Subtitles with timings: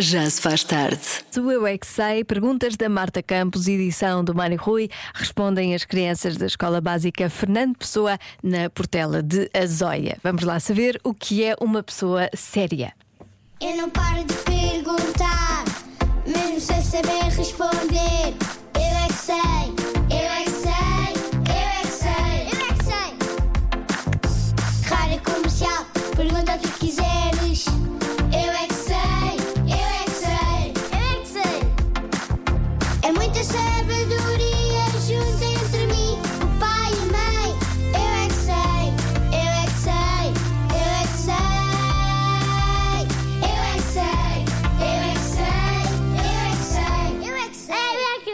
[0.00, 0.98] Já se faz tarde.
[1.30, 5.84] Do Eu é que sei, perguntas da Marta Campos, edição do Mário Rui, respondem as
[5.84, 10.16] crianças da Escola Básica Fernando Pessoa na Portela de Azóia.
[10.24, 12.94] Vamos lá saber o que é uma pessoa séria.
[13.60, 15.64] Eu não paro de perguntar,
[16.26, 18.09] mesmo sem saber responder.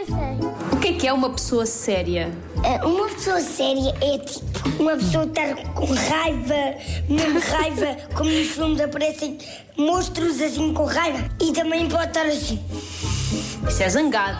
[0.07, 0.47] Sei.
[0.71, 2.31] O que é que é uma pessoa séria?
[2.63, 4.47] É, Uma pessoa séria é tipo
[4.79, 6.75] uma pessoa estar com raiva,
[7.09, 9.37] mesmo raiva, como nos filmes aparecem
[9.77, 11.23] monstros assim com raiva.
[11.41, 12.59] E também pode estar assim.
[13.67, 14.37] Isso é zangado.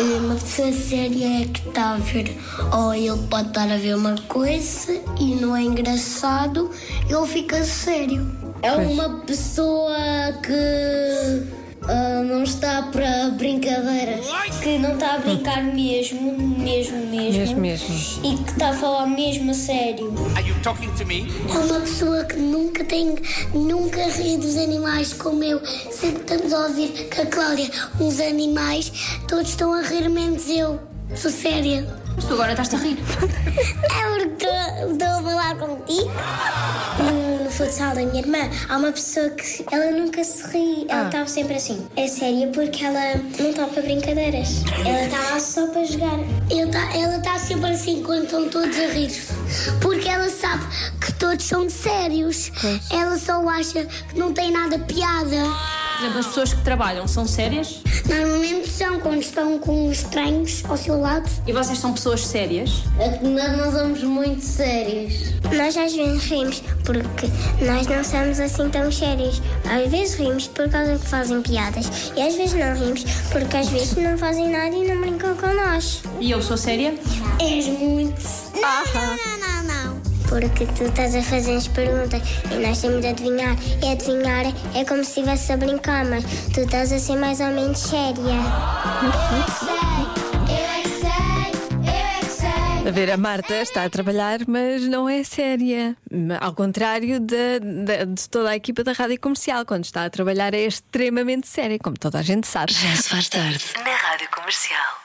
[0.00, 2.36] Uma pessoa séria é que está a ver,
[2.72, 6.70] ou ele pode estar a ver uma coisa e não é engraçado,
[7.08, 8.26] ele fica sério.
[8.62, 9.94] É uma pessoa
[10.42, 11.61] que
[12.42, 14.26] não está para brincadeiras,
[14.60, 17.94] que não está a brincar mesmo, mesmo, mesmo, Mesmo, mesmo.
[18.24, 20.12] e que está a falar mesmo a sério.
[20.34, 21.28] Are you talking to me?
[21.48, 23.14] É uma pessoa que nunca tem,
[23.54, 25.64] nunca ri dos animais como eu.
[25.92, 28.92] Sempre estamos a ouvir que a Cláudia, uns animais,
[29.28, 30.80] todos estão a rir menos eu.
[31.14, 31.86] Sou séria.
[32.16, 32.98] Mas tu agora estás-te a rir.
[33.82, 34.46] É porque
[34.92, 36.10] estou- a falar contigo.
[36.98, 40.86] No, no futsal da minha irmã, há uma pessoa que ela nunca se ri.
[40.88, 41.86] Ela estava sempre assim.
[41.96, 44.62] É séria porque ela não está para brincadeiras.
[44.84, 46.18] Ela está lá só para jogar.
[46.94, 49.10] ela está sempre assim quando estão todos a rir.
[49.80, 50.64] Porque ela sabe
[51.00, 52.50] que todos são sérios.
[52.90, 55.36] Ela só acha que não tem nada piada.
[56.02, 60.76] Por exemplo, as pessoas que trabalham são sérias Normalmente são quando estão com estranhos ao
[60.76, 61.30] seu lado.
[61.46, 62.82] e vocês são pessoas sérias.
[63.22, 65.14] Nós não somos muito sérios.
[65.56, 67.28] Nós às vezes rimos porque
[67.64, 69.40] nós não somos assim tão sérios.
[69.64, 73.68] Às vezes rimos por causa que fazem piadas e às vezes não rimos porque às
[73.68, 76.02] vezes não fazem nada e não brincam com nós.
[76.18, 76.94] E eu sou séria?
[77.40, 78.20] És muito.
[78.54, 80.11] Não, não, não, não.
[80.32, 83.54] Porque tu estás a fazer as perguntas e nós temos de adivinhar.
[83.82, 87.48] E adivinhar é como se estivesse a brincar, mas tu estás a ser mais ou
[87.48, 88.12] menos séria.
[89.02, 89.76] Eu é que sei,
[90.48, 91.10] eu é que sei,
[91.78, 92.88] eu é que sei.
[92.88, 95.94] A ver, a Marta está a trabalhar, mas não é séria.
[96.40, 100.54] Ao contrário de, de- de toda a equipa da rádio comercial, quando está a trabalhar
[100.54, 102.72] é extremamente séria, como toda a gente sabe.
[102.72, 103.64] Já se faz tarde.
[103.84, 105.01] Na Rádio Comercial.